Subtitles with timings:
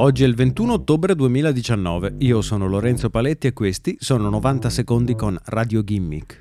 [0.00, 5.14] Oggi è il 21 ottobre 2019, io sono Lorenzo Paletti e questi sono 90 secondi
[5.14, 6.40] con Radio Gimmick.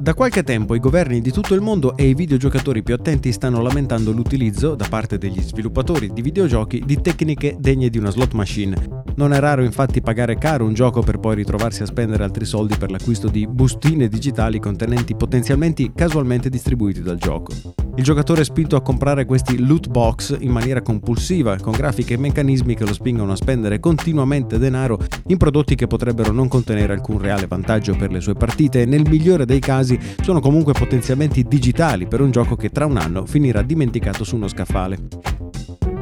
[0.00, 3.60] Da qualche tempo i governi di tutto il mondo e i videogiocatori più attenti stanno
[3.62, 9.02] lamentando l'utilizzo, da parte degli sviluppatori di videogiochi, di tecniche degne di una slot machine.
[9.16, 12.76] Non è raro infatti pagare caro un gioco per poi ritrovarsi a spendere altri soldi
[12.76, 17.81] per l'acquisto di bustine digitali contenenti potenzialmente casualmente distribuiti dal gioco.
[17.94, 22.16] Il giocatore è spinto a comprare questi loot box in maniera compulsiva, con grafiche e
[22.16, 27.18] meccanismi che lo spingono a spendere continuamente denaro in prodotti che potrebbero non contenere alcun
[27.18, 32.06] reale vantaggio per le sue partite e nel migliore dei casi sono comunque potenziamenti digitali
[32.06, 35.31] per un gioco che tra un anno finirà dimenticato su uno scaffale.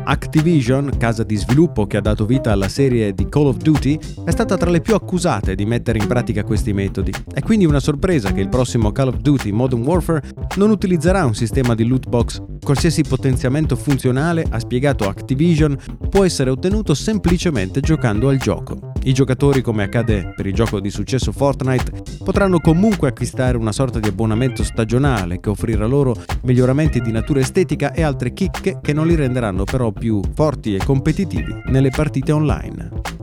[0.05, 4.31] Activision, casa di sviluppo che ha dato vita alla serie di Call of Duty, è
[4.31, 7.13] stata tra le più accusate di mettere in pratica questi metodi.
[7.33, 10.23] È quindi una sorpresa che il prossimo Call of Duty Modern Warfare
[10.57, 12.43] non utilizzerà un sistema di loot box.
[12.61, 15.77] Qualsiasi potenziamento funzionale, ha spiegato Activision,
[16.09, 18.93] può essere ottenuto semplicemente giocando al gioco.
[19.03, 23.99] I giocatori, come accade per il gioco di successo Fortnite, potranno comunque acquistare una sorta
[23.99, 29.07] di abbonamento stagionale che offrirà loro miglioramenti di natura estetica e altre chicche che non
[29.07, 33.20] li renderanno però più forti e competitivi nelle partite online.